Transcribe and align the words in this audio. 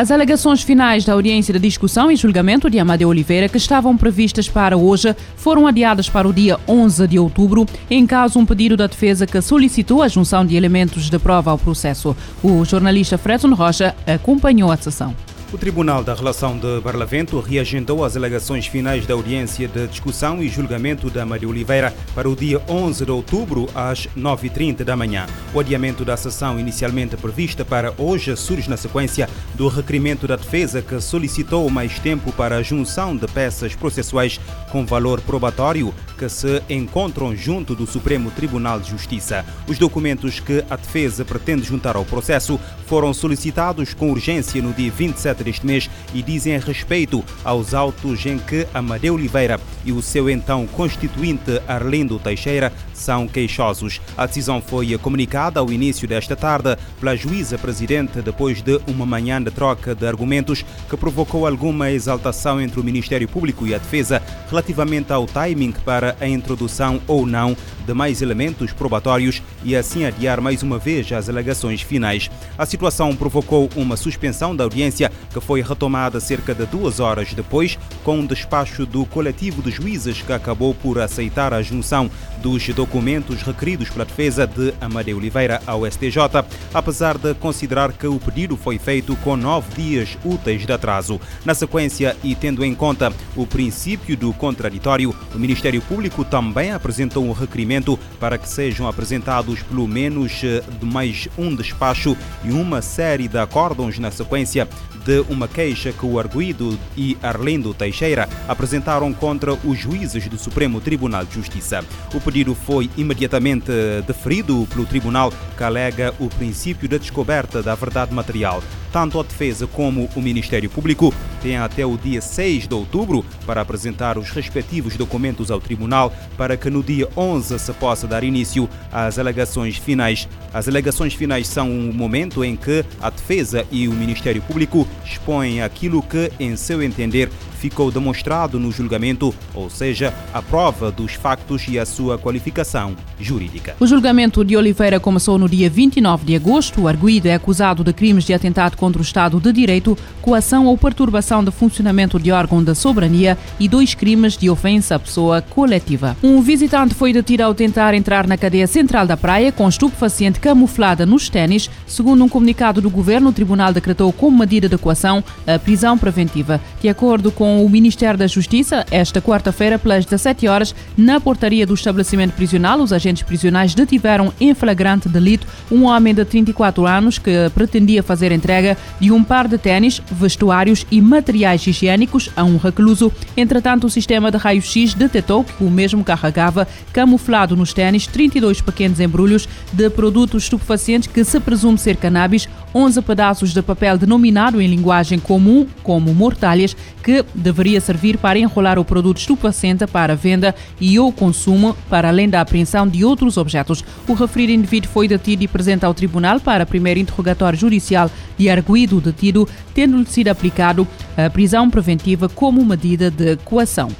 As 0.00 0.10
alegações 0.10 0.62
finais 0.62 1.04
da 1.04 1.12
audiência 1.12 1.52
de 1.52 1.60
discussão 1.60 2.10
e 2.10 2.16
julgamento 2.16 2.70
de 2.70 2.78
Amadeu 2.78 3.10
Oliveira, 3.10 3.50
que 3.50 3.58
estavam 3.58 3.98
previstas 3.98 4.48
para 4.48 4.74
hoje, 4.74 5.14
foram 5.36 5.66
adiadas 5.66 6.08
para 6.08 6.26
o 6.26 6.32
dia 6.32 6.58
11 6.66 7.06
de 7.06 7.18
outubro, 7.18 7.66
em 7.90 8.06
caso 8.06 8.38
um 8.38 8.46
pedido 8.46 8.78
da 8.78 8.86
defesa 8.86 9.26
que 9.26 9.38
solicitou 9.42 10.02
a 10.02 10.08
junção 10.08 10.46
de 10.46 10.56
elementos 10.56 11.10
de 11.10 11.18
prova 11.18 11.50
ao 11.50 11.58
processo. 11.58 12.16
O 12.42 12.64
jornalista 12.64 13.18
Fredson 13.18 13.52
Rocha 13.52 13.94
acompanhou 14.06 14.72
a 14.72 14.76
sessão. 14.78 15.14
O 15.52 15.58
Tribunal 15.58 16.04
da 16.04 16.14
Relação 16.14 16.56
de 16.56 16.80
Barlavento 16.80 17.40
reagendou 17.40 18.04
as 18.04 18.16
alegações 18.16 18.68
finais 18.68 19.04
da 19.04 19.14
audiência 19.14 19.66
de 19.66 19.88
discussão 19.88 20.40
e 20.40 20.48
julgamento 20.48 21.10
da 21.10 21.26
Maria 21.26 21.48
Oliveira 21.48 21.92
para 22.14 22.30
o 22.30 22.36
dia 22.36 22.62
11 22.68 23.04
de 23.04 23.10
outubro, 23.10 23.68
às 23.74 24.06
9h30 24.16 24.84
da 24.84 24.94
manhã. 24.94 25.26
O 25.52 25.58
adiamento 25.58 26.04
da 26.04 26.16
sessão, 26.16 26.60
inicialmente 26.60 27.16
prevista 27.16 27.64
para 27.64 27.92
hoje, 27.98 28.36
surge 28.36 28.70
na 28.70 28.76
sequência 28.76 29.28
do 29.56 29.66
requerimento 29.66 30.24
da 30.24 30.36
defesa 30.36 30.80
que 30.82 31.00
solicitou 31.00 31.68
mais 31.68 31.98
tempo 31.98 32.30
para 32.30 32.58
a 32.58 32.62
junção 32.62 33.16
de 33.16 33.26
peças 33.26 33.74
processuais 33.74 34.38
com 34.70 34.86
valor 34.86 35.20
probatório 35.20 35.92
que 36.20 36.28
se 36.28 36.62
encontram 36.68 37.34
junto 37.34 37.74
do 37.74 37.86
Supremo 37.86 38.30
Tribunal 38.30 38.78
de 38.78 38.90
Justiça. 38.90 39.42
Os 39.66 39.78
documentos 39.78 40.38
que 40.38 40.62
a 40.68 40.76
defesa 40.76 41.24
pretende 41.24 41.62
juntar 41.62 41.96
ao 41.96 42.04
processo 42.04 42.60
foram 42.84 43.14
solicitados 43.14 43.94
com 43.94 44.10
urgência 44.10 44.60
no 44.60 44.74
dia 44.74 44.90
27 44.90 45.42
deste 45.42 45.64
mês 45.64 45.88
e 46.12 46.22
dizem 46.22 46.58
respeito 46.58 47.24
aos 47.42 47.72
autos 47.72 48.26
em 48.26 48.36
que 48.36 48.66
Amadeu 48.74 49.14
Oliveira 49.14 49.58
e 49.82 49.92
o 49.92 50.02
seu 50.02 50.28
então 50.28 50.66
constituinte 50.66 51.58
Arlindo 51.66 52.18
Teixeira 52.18 52.70
são 52.92 53.26
queixosos. 53.26 53.98
A 54.14 54.26
decisão 54.26 54.60
foi 54.60 54.98
comunicada 54.98 55.58
ao 55.58 55.72
início 55.72 56.06
desta 56.06 56.36
tarde 56.36 56.76
pela 56.98 57.16
juíza 57.16 57.56
presidente 57.56 58.20
depois 58.20 58.60
de 58.60 58.78
uma 58.86 59.06
manhã 59.06 59.42
de 59.42 59.50
troca 59.50 59.94
de 59.94 60.06
argumentos 60.06 60.66
que 60.86 60.98
provocou 60.98 61.46
alguma 61.46 61.90
exaltação 61.90 62.60
entre 62.60 62.78
o 62.78 62.84
Ministério 62.84 63.26
Público 63.26 63.66
e 63.66 63.74
a 63.74 63.78
Defesa 63.78 64.20
relativamente 64.50 65.12
ao 65.14 65.24
timing 65.26 65.72
para 65.82 66.09
a 66.20 66.26
introdução 66.26 67.00
ou 67.06 67.26
não 67.26 67.56
mais 67.94 68.22
elementos 68.22 68.72
probatórios 68.72 69.42
e 69.62 69.76
assim 69.76 70.04
adiar 70.04 70.40
mais 70.40 70.62
uma 70.62 70.78
vez 70.78 71.10
as 71.12 71.28
alegações 71.28 71.82
finais. 71.82 72.30
A 72.56 72.66
situação 72.66 73.14
provocou 73.14 73.68
uma 73.76 73.96
suspensão 73.96 74.54
da 74.54 74.64
audiência 74.64 75.10
que 75.32 75.40
foi 75.40 75.62
retomada 75.62 76.20
cerca 76.20 76.54
de 76.54 76.66
duas 76.66 77.00
horas 77.00 77.32
depois, 77.32 77.78
com 78.04 78.18
um 78.18 78.26
despacho 78.26 78.84
do 78.86 79.04
coletivo 79.06 79.62
de 79.62 79.70
juízes 79.70 80.22
que 80.22 80.32
acabou 80.32 80.74
por 80.74 80.98
aceitar 80.98 81.54
a 81.54 81.62
junção 81.62 82.10
dos 82.38 82.66
documentos 82.68 83.42
requeridos 83.42 83.90
pela 83.90 84.04
defesa 84.04 84.46
de 84.46 84.74
Amadeu 84.80 85.16
Oliveira 85.16 85.62
ao 85.66 85.90
STJ, 85.90 86.44
apesar 86.72 87.18
de 87.18 87.34
considerar 87.34 87.92
que 87.92 88.06
o 88.06 88.18
pedido 88.18 88.56
foi 88.56 88.78
feito 88.78 89.14
com 89.16 89.36
nove 89.36 89.70
dias 89.74 90.18
úteis 90.24 90.66
de 90.66 90.72
atraso. 90.72 91.20
Na 91.44 91.54
sequência 91.54 92.16
e 92.22 92.34
tendo 92.34 92.64
em 92.64 92.74
conta 92.74 93.12
o 93.36 93.46
princípio 93.46 94.16
do 94.16 94.32
contraditório, 94.32 95.14
o 95.34 95.38
Ministério 95.38 95.80
Público 95.82 96.24
também 96.24 96.72
apresentou 96.72 97.24
um 97.24 97.32
requerimento 97.32 97.79
para 98.18 98.38
que 98.38 98.48
sejam 98.48 98.86
apresentados 98.86 99.62
pelo 99.62 99.86
menos 99.86 100.42
eh, 100.44 100.62
mais 100.82 101.28
um 101.38 101.54
despacho 101.54 102.16
e 102.44 102.50
uma 102.50 102.82
série 102.82 103.28
de 103.28 103.38
acórdãos 103.38 103.98
na 103.98 104.10
sequência 104.10 104.68
de 105.04 105.20
uma 105.28 105.48
queixa 105.48 105.92
que 105.92 106.04
o 106.04 106.18
arguído 106.18 106.78
e 106.96 107.16
Arlindo 107.22 107.72
Teixeira 107.72 108.28
apresentaram 108.46 109.12
contra 109.12 109.54
os 109.54 109.78
juízes 109.78 110.28
do 110.28 110.38
Supremo 110.38 110.80
Tribunal 110.80 111.24
de 111.24 111.34
Justiça. 111.34 111.84
O 112.14 112.20
pedido 112.20 112.54
foi 112.54 112.90
imediatamente 112.96 113.72
deferido 114.06 114.66
pelo 114.70 114.86
tribunal 114.86 115.32
que 115.56 115.64
alega 115.64 116.14
o 116.18 116.28
princípio 116.28 116.88
da 116.88 116.98
descoberta 116.98 117.62
da 117.62 117.74
verdade 117.74 118.12
material. 118.14 118.62
Tanto 118.92 119.20
a 119.20 119.22
defesa 119.22 119.66
como 119.66 120.10
o 120.16 120.20
Ministério 120.20 120.68
Público 120.68 121.14
têm 121.40 121.56
até 121.56 121.86
o 121.86 121.96
dia 121.96 122.20
6 122.20 122.66
de 122.66 122.74
outubro 122.74 123.24
para 123.46 123.60
apresentar 123.60 124.18
os 124.18 124.30
respectivos 124.30 124.96
documentos 124.96 125.50
ao 125.50 125.60
tribunal 125.60 126.12
para 126.36 126.56
que 126.56 126.68
no 126.68 126.82
dia 126.82 127.08
11 127.16 127.58
se 127.58 127.69
possa 127.74 128.06
dar 128.06 128.24
início 128.24 128.68
às 128.92 129.18
alegações 129.18 129.76
finais. 129.76 130.28
As 130.52 130.68
alegações 130.68 131.14
finais 131.14 131.46
são 131.46 131.70
um 131.70 131.92
momento 131.92 132.44
em 132.44 132.56
que 132.56 132.84
a 133.00 133.10
defesa 133.10 133.64
e 133.70 133.88
o 133.88 133.92
Ministério 133.92 134.42
Público 134.42 134.86
expõem 135.04 135.62
aquilo 135.62 136.02
que, 136.02 136.30
em 136.38 136.56
seu 136.56 136.82
entender, 136.82 137.30
ficou 137.60 137.90
demonstrado 137.90 138.58
no 138.58 138.72
julgamento, 138.72 139.34
ou 139.54 139.68
seja, 139.68 140.14
a 140.32 140.40
prova 140.40 140.90
dos 140.90 141.12
factos 141.12 141.68
e 141.68 141.78
a 141.78 141.84
sua 141.84 142.18
qualificação 142.18 142.96
jurídica. 143.20 143.76
O 143.78 143.86
julgamento 143.86 144.42
de 144.42 144.56
Oliveira 144.56 144.98
começou 144.98 145.38
no 145.38 145.48
dia 145.48 145.68
29 145.68 146.24
de 146.24 146.34
agosto. 146.34 146.80
O 146.80 146.88
arguído 146.88 147.28
é 147.28 147.34
acusado 147.34 147.84
de 147.84 147.92
crimes 147.92 148.24
de 148.24 148.32
atentado 148.32 148.76
contra 148.76 149.00
o 149.00 149.04
Estado 149.04 149.38
de 149.38 149.52
Direito, 149.52 149.96
coação 150.22 150.66
ou 150.66 150.78
perturbação 150.78 151.44
de 151.44 151.50
funcionamento 151.50 152.18
de 152.18 152.32
órgão 152.32 152.64
da 152.64 152.74
soberania 152.74 153.36
e 153.58 153.68
dois 153.68 153.94
crimes 153.94 154.38
de 154.38 154.48
ofensa 154.48 154.94
à 154.94 154.98
pessoa 154.98 155.42
coletiva. 155.42 156.16
Um 156.22 156.40
visitante 156.40 156.94
foi 156.94 157.12
detido 157.12 157.42
ao 157.42 157.54
tentar 157.54 157.92
entrar 157.92 158.26
na 158.26 158.38
cadeia 158.38 158.66
central 158.80 159.06
da 159.06 159.14
praia 159.14 159.52
com 159.52 159.68
estupefaciente 159.68 160.40
camuflada 160.40 161.04
nos 161.04 161.28
ténis. 161.28 161.68
Segundo 161.86 162.24
um 162.24 162.28
comunicado 162.30 162.80
do 162.80 162.88
governo, 162.88 163.28
o 163.28 163.32
tribunal 163.32 163.74
decretou 163.74 164.10
como 164.10 164.38
medida 164.38 164.70
de 164.70 164.78
coação 164.78 165.22
a 165.46 165.58
prisão 165.58 165.98
preventiva. 165.98 166.58
De 166.80 166.88
acordo 166.88 167.30
com 167.30 167.62
o 167.62 167.68
Ministério 167.68 168.18
da 168.18 168.26
Justiça 168.26 168.86
esta 168.90 169.20
quarta-feira, 169.20 169.78
pelas 169.78 170.06
17 170.06 170.48
horas, 170.48 170.74
na 170.96 171.20
portaria 171.20 171.66
do 171.66 171.74
estabelecimento 171.74 172.32
prisional. 172.32 172.80
Os 172.80 172.90
agentes 172.90 173.22
prisionais 173.22 173.74
detiveram 173.74 174.32
em 174.40 174.54
flagrante 174.54 175.10
delito 175.10 175.46
um 175.70 175.84
homem 175.84 176.14
de 176.14 176.24
34 176.24 176.86
anos 176.86 177.18
que 177.18 177.50
pretendia 177.54 178.02
fazer 178.02 178.32
entrega 178.32 178.78
de 178.98 179.12
um 179.12 179.22
par 179.22 179.46
de 179.46 179.58
tênis, 179.58 180.00
vestuários 180.10 180.86
e 180.90 181.02
materiais 181.02 181.66
higiênicos 181.66 182.30
a 182.34 182.44
um 182.44 182.56
recluso. 182.56 183.12
Entretanto, 183.36 183.86
o 183.86 183.90
sistema 183.90 184.30
de 184.30 184.38
raio-x 184.38 184.94
detectou 184.94 185.44
que 185.44 185.62
o 185.62 185.70
mesmo 185.70 186.02
carregava, 186.02 186.66
camuflado 186.94 187.54
nos 187.54 187.74
tênis, 187.74 188.06
32 188.06 188.62
pequenos 188.70 189.00
embrulhos 189.00 189.48
de 189.72 189.90
produtos 189.90 190.44
estupefacientes 190.44 191.08
que 191.08 191.24
se 191.24 191.40
presume 191.40 191.76
ser 191.76 191.96
cannabis, 191.96 192.48
11 192.74 193.02
pedaços 193.02 193.52
de 193.52 193.60
papel 193.60 193.98
denominado 193.98 194.60
em 194.60 194.68
linguagem 194.68 195.18
comum 195.18 195.66
como 195.82 196.14
mortalhas, 196.14 196.76
que 197.02 197.24
deveria 197.34 197.80
servir 197.80 198.16
para 198.16 198.38
enrolar 198.38 198.78
o 198.78 198.84
produto 198.84 199.18
estupefaciente 199.18 199.86
para 199.86 200.14
venda 200.14 200.54
e 200.80 200.98
ou 200.98 201.12
consumo, 201.12 201.76
para 201.88 202.08
além 202.08 202.28
da 202.28 202.40
apreensão 202.40 202.86
de 202.86 203.04
outros 203.04 203.36
objetos. 203.36 203.84
O 204.06 204.14
referido 204.14 204.52
indivíduo 204.52 204.90
foi 204.90 205.08
detido 205.08 205.42
e 205.42 205.48
presente 205.48 205.84
ao 205.84 205.94
tribunal 205.94 206.38
para 206.38 206.64
primeiro 206.64 207.00
interrogatório 207.00 207.58
judicial 207.58 208.10
de 208.38 208.48
arguído 208.48 209.00
detido, 209.00 209.48
tendo-lhe 209.74 210.06
sido 210.06 210.28
aplicado 210.28 210.86
a 211.16 211.28
prisão 211.28 211.68
preventiva 211.68 212.28
como 212.28 212.64
medida 212.64 213.10
de 213.10 213.36
coação. 213.38 213.90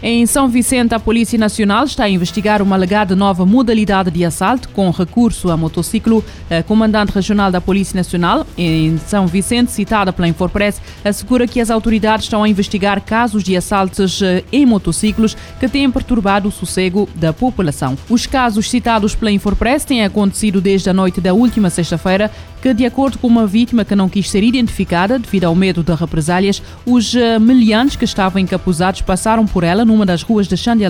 Em 0.00 0.24
São 0.26 0.46
Vicente, 0.46 0.94
a 0.94 1.00
Polícia 1.00 1.36
Nacional 1.36 1.84
está 1.84 2.04
a 2.04 2.08
investigar 2.08 2.62
uma 2.62 2.76
alegada 2.76 3.16
nova 3.16 3.44
modalidade 3.44 4.12
de 4.12 4.24
assalto 4.24 4.68
com 4.68 4.88
recurso 4.90 5.50
a 5.50 5.56
motociclo. 5.56 6.24
A 6.48 6.62
comandante 6.62 7.10
regional 7.10 7.50
da 7.50 7.60
Polícia 7.60 7.96
Nacional, 7.96 8.46
em 8.56 8.96
São 8.98 9.26
Vicente, 9.26 9.72
citada 9.72 10.12
pela 10.12 10.28
Infopress, 10.28 10.80
assegura 11.04 11.48
que 11.48 11.60
as 11.60 11.68
autoridades 11.68 12.26
estão 12.26 12.44
a 12.44 12.48
investigar 12.48 13.00
casos 13.00 13.42
de 13.42 13.56
assaltos 13.56 14.22
eh, 14.22 14.44
em 14.52 14.64
motociclos 14.64 15.36
que 15.58 15.68
têm 15.68 15.90
perturbado 15.90 16.48
o 16.48 16.52
sossego 16.52 17.08
da 17.16 17.32
população. 17.32 17.98
Os 18.08 18.24
casos 18.24 18.70
citados 18.70 19.16
pela 19.16 19.32
Infopress 19.32 19.84
têm 19.84 20.04
acontecido 20.04 20.60
desde 20.60 20.88
a 20.88 20.94
noite 20.94 21.20
da 21.20 21.34
última 21.34 21.70
sexta-feira, 21.70 22.30
que, 22.62 22.72
de 22.72 22.86
acordo 22.86 23.18
com 23.18 23.26
uma 23.26 23.46
vítima 23.48 23.84
que 23.84 23.96
não 23.96 24.08
quis 24.08 24.30
ser 24.30 24.44
identificada 24.44 25.18
devido 25.18 25.44
ao 25.44 25.56
medo 25.56 25.82
de 25.82 25.92
represálias, 25.92 26.62
os 26.86 27.16
eh, 27.16 27.40
meliantes 27.40 27.96
que 27.96 28.04
estavam 28.04 28.40
encapuzados 28.40 29.02
passaram 29.02 29.44
por 29.44 29.64
ela 29.64 29.87
numa 29.88 30.04
das 30.04 30.22
ruas 30.22 30.46
de 30.46 30.56
Xande 30.56 30.84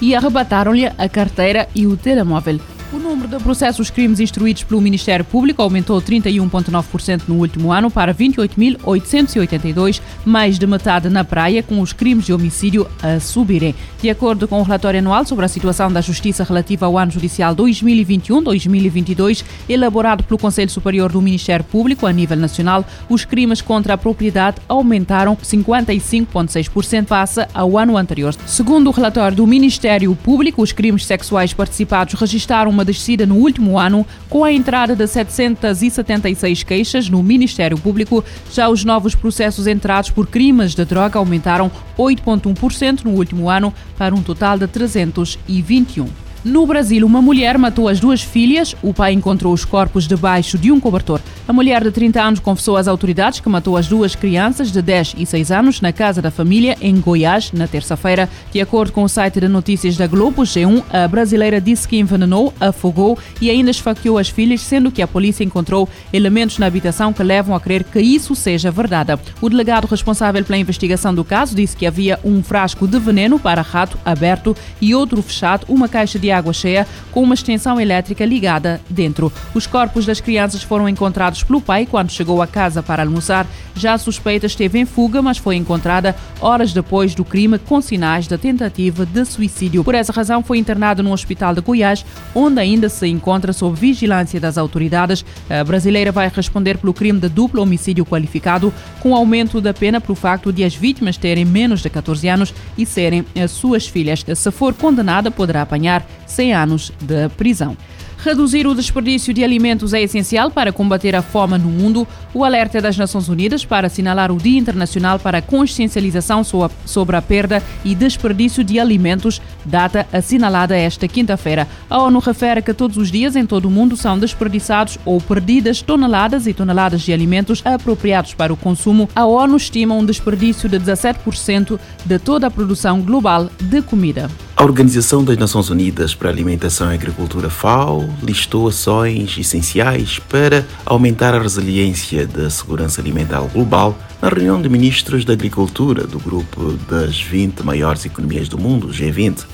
e 0.00 0.14
arrebataram-lhe 0.14 0.86
a 0.86 1.08
carteira 1.08 1.68
e 1.74 1.86
o 1.86 1.96
telemóvel. 1.96 2.58
O 2.92 2.98
número 2.98 3.28
de 3.28 3.38
processos 3.44 3.88
crimes 3.88 4.18
instruídos 4.18 4.64
pelo 4.64 4.80
Ministério 4.80 5.24
Público 5.24 5.62
aumentou 5.62 6.02
31,9% 6.02 7.22
no 7.28 7.36
último 7.36 7.70
ano 7.70 7.88
para 7.88 8.12
28.882, 8.12 10.00
mais 10.24 10.58
de 10.58 10.66
metade 10.66 11.08
na 11.08 11.22
praia, 11.22 11.62
com 11.62 11.80
os 11.80 11.92
crimes 11.92 12.26
de 12.26 12.32
homicídio 12.32 12.88
a 13.00 13.20
subirem. 13.20 13.76
De 14.02 14.10
acordo 14.10 14.48
com 14.48 14.58
o 14.58 14.64
relatório 14.64 14.98
anual 14.98 15.24
sobre 15.24 15.44
a 15.44 15.48
situação 15.48 15.92
da 15.92 16.00
Justiça 16.00 16.42
relativa 16.42 16.86
ao 16.86 16.98
ano 16.98 17.12
judicial 17.12 17.54
2021-2022, 17.54 19.44
elaborado 19.68 20.24
pelo 20.24 20.36
Conselho 20.36 20.68
Superior 20.68 21.12
do 21.12 21.22
Ministério 21.22 21.64
Público 21.64 22.06
a 22.06 22.12
nível 22.12 22.38
nacional, 22.38 22.84
os 23.08 23.24
crimes 23.24 23.60
contra 23.60 23.94
a 23.94 23.98
propriedade 23.98 24.56
aumentaram 24.68 25.36
55,6% 25.36 27.06
face 27.06 27.46
ao 27.54 27.78
ano 27.78 27.96
anterior. 27.96 28.34
Segundo 28.46 28.88
o 28.88 28.92
relatório 28.92 29.36
do 29.36 29.46
Ministério 29.46 30.12
Público, 30.16 30.60
os 30.60 30.72
crimes 30.72 31.06
sexuais 31.06 31.54
participados 31.54 32.14
registraram 32.14 32.79
uma 32.80 32.84
descida 32.84 33.26
no 33.26 33.36
último 33.36 33.78
ano, 33.78 34.06
com 34.28 34.42
a 34.42 34.50
entrada 34.50 34.96
de 34.96 35.06
776 35.06 36.62
queixas 36.62 37.10
no 37.10 37.22
Ministério 37.22 37.76
Público. 37.76 38.24
Já 38.50 38.70
os 38.70 38.84
novos 38.84 39.14
processos 39.14 39.66
entrados 39.66 40.10
por 40.10 40.26
crimes 40.26 40.74
de 40.74 40.84
droga 40.86 41.18
aumentaram 41.18 41.70
8,1% 41.98 43.04
no 43.04 43.10
último 43.10 43.50
ano, 43.50 43.72
para 43.98 44.14
um 44.14 44.22
total 44.22 44.58
de 44.58 44.66
321. 44.66 46.08
No 46.42 46.66
Brasil, 46.66 47.04
uma 47.04 47.20
mulher 47.20 47.58
matou 47.58 47.86
as 47.86 48.00
duas 48.00 48.22
filhas. 48.22 48.74
O 48.82 48.94
pai 48.94 49.12
encontrou 49.12 49.52
os 49.52 49.66
corpos 49.66 50.08
debaixo 50.08 50.56
de 50.56 50.72
um 50.72 50.80
cobertor. 50.80 51.20
A 51.50 51.52
mulher 51.52 51.82
de 51.82 51.90
30 51.90 52.22
anos 52.22 52.38
confessou 52.38 52.76
às 52.76 52.86
autoridades 52.86 53.40
que 53.40 53.48
matou 53.48 53.76
as 53.76 53.88
duas 53.88 54.14
crianças 54.14 54.70
de 54.70 54.80
10 54.80 55.16
e 55.18 55.26
6 55.26 55.50
anos 55.50 55.80
na 55.80 55.92
casa 55.92 56.22
da 56.22 56.30
família 56.30 56.76
em 56.80 57.00
Goiás 57.00 57.50
na 57.50 57.66
terça-feira. 57.66 58.30
De 58.52 58.60
acordo 58.60 58.92
com 58.92 59.02
o 59.02 59.08
site 59.08 59.40
de 59.40 59.48
notícias 59.48 59.96
da 59.96 60.06
Globo 60.06 60.42
G1, 60.42 60.80
a 60.88 61.08
brasileira 61.08 61.60
disse 61.60 61.88
que 61.88 61.98
envenenou, 61.98 62.54
afogou 62.60 63.18
e 63.40 63.50
ainda 63.50 63.68
esfaqueou 63.68 64.16
as 64.16 64.28
filhas, 64.28 64.60
sendo 64.60 64.92
que 64.92 65.02
a 65.02 65.08
polícia 65.08 65.42
encontrou 65.42 65.88
elementos 66.12 66.56
na 66.56 66.66
habitação 66.66 67.12
que 67.12 67.24
levam 67.24 67.52
a 67.52 67.58
crer 67.58 67.82
que 67.82 67.98
isso 67.98 68.36
seja 68.36 68.70
verdade. 68.70 69.18
O 69.40 69.50
delegado 69.50 69.88
responsável 69.88 70.44
pela 70.44 70.56
investigação 70.56 71.12
do 71.12 71.24
caso 71.24 71.56
disse 71.56 71.76
que 71.76 71.84
havia 71.84 72.20
um 72.22 72.44
frasco 72.44 72.86
de 72.86 73.00
veneno 73.00 73.40
para 73.40 73.60
rato 73.60 73.98
aberto 74.04 74.56
e 74.80 74.94
outro 74.94 75.20
fechado, 75.20 75.66
uma 75.68 75.88
caixa 75.88 76.16
de 76.16 76.30
água 76.30 76.52
cheia 76.52 76.86
com 77.10 77.24
uma 77.24 77.34
extensão 77.34 77.80
elétrica 77.80 78.24
ligada 78.24 78.80
dentro. 78.88 79.32
Os 79.52 79.66
corpos 79.66 80.06
das 80.06 80.20
crianças 80.20 80.62
foram 80.62 80.88
encontrados 80.88 81.39
pelo 81.42 81.60
pai 81.60 81.86
quando 81.86 82.10
chegou 82.10 82.40
a 82.42 82.46
casa 82.46 82.82
para 82.82 83.02
almoçar. 83.02 83.46
Já 83.74 83.94
a 83.94 83.98
suspeita 83.98 84.46
esteve 84.46 84.78
em 84.78 84.84
fuga, 84.84 85.22
mas 85.22 85.38
foi 85.38 85.56
encontrada 85.56 86.14
horas 86.40 86.72
depois 86.72 87.14
do 87.14 87.24
crime 87.24 87.58
com 87.58 87.80
sinais 87.80 88.26
da 88.26 88.36
tentativa 88.36 89.06
de 89.06 89.24
suicídio. 89.24 89.82
Por 89.84 89.94
essa 89.94 90.12
razão, 90.12 90.42
foi 90.42 90.58
internado 90.58 91.02
no 91.02 91.12
hospital 91.12 91.54
de 91.54 91.60
Goiás, 91.60 92.04
onde 92.34 92.60
ainda 92.60 92.88
se 92.88 93.06
encontra 93.06 93.52
sob 93.52 93.78
vigilância 93.78 94.40
das 94.40 94.58
autoridades. 94.58 95.24
A 95.48 95.64
brasileira 95.64 96.12
vai 96.12 96.30
responder 96.34 96.78
pelo 96.78 96.92
crime 96.92 97.20
de 97.20 97.28
duplo 97.28 97.62
homicídio 97.62 98.04
qualificado, 98.04 98.72
com 99.00 99.14
aumento 99.14 99.60
da 99.60 99.72
pena 99.72 100.00
pelo 100.00 100.14
facto 100.14 100.52
de 100.52 100.64
as 100.64 100.74
vítimas 100.74 101.16
terem 101.16 101.44
menos 101.44 101.80
de 101.80 101.90
14 101.90 102.28
anos 102.28 102.54
e 102.76 102.84
serem 102.84 103.24
as 103.40 103.50
suas 103.50 103.86
filhas. 103.86 104.24
Se 104.34 104.50
for 104.50 104.74
condenada, 104.74 105.30
poderá 105.30 105.62
apanhar 105.62 106.06
100 106.26 106.54
anos 106.54 106.92
de 107.00 107.28
prisão. 107.30 107.76
Reduzir 108.22 108.66
o 108.66 108.74
desperdício 108.74 109.32
de 109.32 109.42
alimentos 109.42 109.94
é 109.94 110.02
essencial 110.02 110.50
para 110.50 110.70
combater 110.70 111.16
a 111.16 111.22
fome 111.22 111.56
no 111.56 111.70
mundo. 111.70 112.06
O 112.34 112.44
alerta 112.44 112.78
das 112.78 112.98
Nações 112.98 113.30
Unidas 113.30 113.64
para 113.64 113.86
assinalar 113.86 114.30
o 114.30 114.36
Dia 114.36 114.58
Internacional 114.58 115.18
para 115.18 115.38
a 115.38 115.42
Consciencialização 115.42 116.44
sobre 116.84 117.16
a 117.16 117.22
Perda 117.22 117.62
e 117.82 117.94
Desperdício 117.94 118.62
de 118.62 118.78
Alimentos, 118.78 119.40
data 119.64 120.06
assinalada 120.12 120.76
esta 120.76 121.08
quinta-feira. 121.08 121.66
A 121.88 121.98
ONU 121.98 122.18
refere 122.18 122.60
que 122.60 122.74
todos 122.74 122.98
os 122.98 123.10
dias 123.10 123.36
em 123.36 123.46
todo 123.46 123.64
o 123.64 123.70
mundo 123.70 123.96
são 123.96 124.18
desperdiçados 124.18 124.98
ou 125.06 125.18
perdidas 125.18 125.80
toneladas 125.80 126.46
e 126.46 126.52
toneladas 126.52 127.00
de 127.00 127.14
alimentos 127.14 127.62
apropriados 127.64 128.34
para 128.34 128.52
o 128.52 128.56
consumo. 128.56 129.08
A 129.16 129.24
ONU 129.24 129.56
estima 129.56 129.94
um 129.94 130.04
desperdício 130.04 130.68
de 130.68 130.78
17% 130.78 131.80
de 132.04 132.18
toda 132.18 132.48
a 132.48 132.50
produção 132.50 133.00
global 133.00 133.48
de 133.58 133.80
comida. 133.80 134.28
A 134.60 134.62
Organização 134.62 135.24
das 135.24 135.38
Nações 135.38 135.70
Unidas 135.70 136.14
para 136.14 136.28
a 136.28 136.32
Alimentação 136.32 136.92
e 136.92 136.94
Agricultura 136.94 137.48
FAO 137.48 138.06
listou 138.22 138.68
ações 138.68 139.38
essenciais 139.38 140.18
para 140.18 140.66
aumentar 140.84 141.34
a 141.34 141.40
resiliência 141.40 142.26
da 142.26 142.50
segurança 142.50 143.00
alimentar 143.00 143.40
global 143.40 143.96
na 144.20 144.28
reunião 144.28 144.60
de 144.60 144.68
ministros 144.68 145.24
da 145.24 145.32
Agricultura 145.32 146.06
do 146.06 146.18
grupo 146.18 146.74
das 146.90 147.18
20 147.18 147.62
maiores 147.62 148.04
economias 148.04 148.50
do 148.50 148.58
mundo, 148.58 148.88
G20 148.88 149.46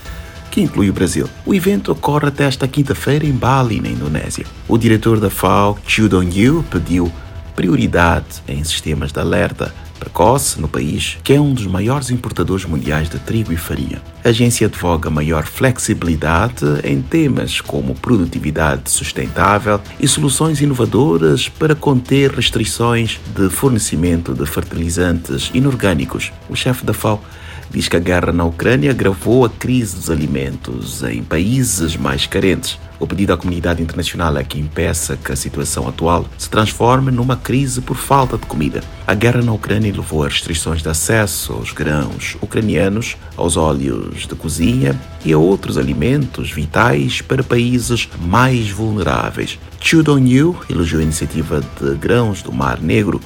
que 0.50 0.60
inclui 0.60 0.90
o 0.90 0.92
Brasil. 0.92 1.28
O 1.44 1.54
evento 1.54 1.92
ocorre 1.92 2.26
até 2.26 2.44
esta 2.44 2.66
quinta-feira 2.66 3.26
em 3.26 3.32
Bali, 3.32 3.80
na 3.80 3.90
Indonésia. 3.90 4.46
O 4.66 4.76
diretor 4.78 5.20
da 5.20 5.30
FAO, 5.30 5.78
Chiu 5.86 6.08
Dong-yu, 6.08 6.64
pediu 6.70 7.12
prioridade 7.56 8.42
em 8.46 8.62
sistemas 8.62 9.10
de 9.10 9.18
alerta 9.18 9.74
precoce 9.98 10.60
no 10.60 10.68
país, 10.68 11.16
que 11.24 11.32
é 11.32 11.40
um 11.40 11.54
dos 11.54 11.66
maiores 11.66 12.10
importadores 12.10 12.66
mundiais 12.66 13.08
de 13.08 13.18
trigo 13.18 13.52
e 13.52 13.56
farinha. 13.56 14.02
A 14.22 14.28
agência 14.28 14.66
advoga 14.66 15.08
maior 15.08 15.46
flexibilidade 15.46 16.64
em 16.84 17.00
temas 17.00 17.62
como 17.62 17.94
produtividade 17.94 18.90
sustentável 18.90 19.80
e 19.98 20.06
soluções 20.06 20.60
inovadoras 20.60 21.48
para 21.48 21.74
conter 21.74 22.30
restrições 22.30 23.18
de 23.34 23.48
fornecimento 23.48 24.34
de 24.34 24.44
fertilizantes 24.44 25.50
inorgânicos. 25.54 26.32
O 26.50 26.54
chefe 26.54 26.84
da 26.84 26.92
FAO 26.92 27.22
diz 27.70 27.88
que 27.88 27.96
a 27.96 28.00
guerra 28.00 28.32
na 28.32 28.44
Ucrânia 28.44 28.90
agravou 28.90 29.44
a 29.44 29.50
crise 29.50 29.96
dos 29.96 30.10
alimentos 30.10 31.02
em 31.02 31.22
países 31.22 31.96
mais 31.96 32.26
carentes. 32.26 32.78
O 32.98 33.06
pedido 33.06 33.34
à 33.34 33.36
comunidade 33.36 33.82
internacional 33.82 34.36
é 34.38 34.44
que 34.44 34.58
impeça 34.58 35.18
que 35.18 35.30
a 35.30 35.36
situação 35.36 35.86
atual 35.86 36.24
se 36.38 36.48
transforme 36.48 37.10
numa 37.10 37.36
crise 37.36 37.82
por 37.82 37.96
falta 37.96 38.38
de 38.38 38.46
comida. 38.46 38.82
A 39.06 39.14
guerra 39.14 39.42
na 39.42 39.52
Ucrânia 39.52 39.92
levou 39.92 40.24
a 40.24 40.28
restrições 40.28 40.82
de 40.82 40.88
acesso 40.88 41.52
aos 41.52 41.72
grãos 41.72 42.36
ucranianos, 42.40 43.16
aos 43.36 43.56
óleos 43.56 44.26
de 44.26 44.34
cozinha 44.34 44.98
e 45.24 45.32
a 45.32 45.38
outros 45.38 45.76
alimentos 45.76 46.50
vitais 46.50 47.20
para 47.20 47.42
países 47.42 48.08
mais 48.18 48.70
vulneráveis. 48.70 49.58
Chu 49.78 50.02
Dong-yu 50.02 50.56
elogiou 50.70 51.00
a 51.00 51.04
iniciativa 51.04 51.62
de 51.80 51.94
grãos 51.96 52.40
do 52.40 52.52
Mar 52.52 52.80
Negro 52.80 53.20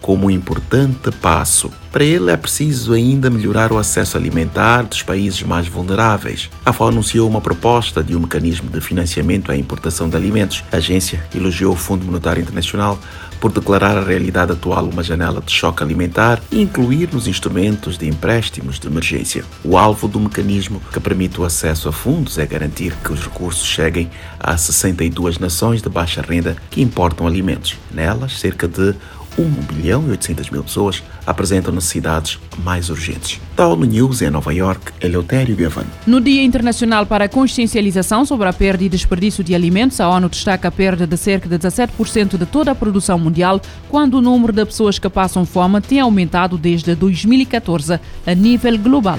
como 0.00 0.26
um 0.26 0.30
importante 0.30 1.10
passo. 1.20 1.70
Para 1.96 2.04
ele 2.04 2.30
é 2.30 2.36
preciso 2.36 2.92
ainda 2.92 3.30
melhorar 3.30 3.72
o 3.72 3.78
acesso 3.78 4.18
alimentar 4.18 4.82
dos 4.82 5.02
países 5.02 5.42
mais 5.42 5.66
vulneráveis. 5.66 6.50
A 6.62 6.70
FAO 6.70 6.88
anunciou 6.88 7.26
uma 7.26 7.40
proposta 7.40 8.04
de 8.04 8.14
um 8.14 8.20
mecanismo 8.20 8.68
de 8.68 8.82
financiamento 8.82 9.50
à 9.50 9.56
importação 9.56 10.06
de 10.06 10.14
alimentos. 10.14 10.62
A 10.70 10.76
agência 10.76 11.24
elogiou 11.34 11.72
o 11.72 11.76
Fundo 11.76 12.04
Monetário 12.04 12.42
Internacional 12.42 12.98
por 13.40 13.50
declarar 13.50 13.96
a 13.96 14.04
realidade 14.04 14.52
atual 14.52 14.84
uma 14.84 15.02
janela 15.02 15.40
de 15.40 15.50
choque 15.50 15.82
alimentar 15.82 16.38
e 16.50 16.60
incluir 16.60 17.08
nos 17.12 17.26
instrumentos 17.26 17.96
de 17.96 18.06
empréstimos 18.06 18.78
de 18.78 18.86
emergência. 18.86 19.44
O 19.64 19.78
alvo 19.78 20.06
do 20.06 20.20
mecanismo 20.20 20.82
que 20.92 21.00
permite 21.00 21.40
o 21.40 21.44
acesso 21.44 21.88
a 21.88 21.92
fundos 21.92 22.36
é 22.36 22.44
garantir 22.44 22.92
que 23.02 23.12
os 23.12 23.20
recursos 23.20 23.66
cheguem 23.66 24.10
a 24.38 24.54
62 24.56 25.38
nações 25.38 25.80
de 25.80 25.88
baixa 25.88 26.20
renda 26.20 26.56
que 26.70 26.82
importam 26.82 27.26
alimentos. 27.26 27.76
Nelas, 27.90 28.38
cerca 28.38 28.68
de 28.68 28.94
1 29.38 29.74
bilhão 29.74 30.04
e 30.06 30.10
800 30.10 30.50
mil 30.50 30.62
pessoas 30.62 31.02
apresentam 31.26 31.74
necessidades 31.74 32.38
mais 32.64 32.88
urgentes. 32.90 33.40
ONU 33.56 33.84
News 33.84 34.22
em 34.22 34.30
Nova 34.30 34.52
York, 34.52 34.92
Eleutério 35.00 35.56
Gavan. 35.56 35.86
No 36.06 36.20
Dia 36.20 36.42
Internacional 36.42 37.06
para 37.06 37.24
a 37.24 37.28
Consciencialização 37.28 38.24
sobre 38.24 38.48
a 38.48 38.52
Perda 38.52 38.84
e 38.84 38.88
Desperdício 38.88 39.42
de 39.42 39.54
Alimentos, 39.54 40.00
a 40.00 40.08
ONU 40.08 40.28
destaca 40.28 40.68
a 40.68 40.70
perda 40.70 41.06
de 41.06 41.16
cerca 41.16 41.48
de 41.48 41.58
17% 41.58 42.38
de 42.38 42.46
toda 42.46 42.70
a 42.70 42.74
produção 42.74 43.18
mundial, 43.18 43.60
quando 43.88 44.14
o 44.14 44.22
número 44.22 44.52
de 44.52 44.64
pessoas 44.64 44.98
que 44.98 45.08
passam 45.08 45.44
fome 45.44 45.80
tem 45.80 46.00
aumentado 46.00 46.58
desde 46.58 46.94
2014 46.94 48.00
a 48.26 48.34
nível 48.34 48.78
global. 48.78 49.18